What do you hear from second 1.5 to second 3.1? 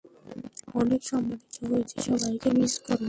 হয়েছি সবাইকে মিস করবো।